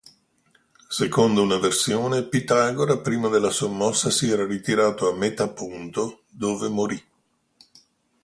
Secondo 0.89 1.43
una 1.43 1.59
versione, 1.59 2.23
Pitagora 2.23 2.97
prima 2.97 3.27
della 3.29 3.51
sommossa 3.51 4.09
si 4.09 4.27
era 4.31 4.47
ritirato 4.47 5.07
a 5.07 5.15
Metaponto, 5.15 6.23
dove 6.31 6.67
morì. 6.69 7.03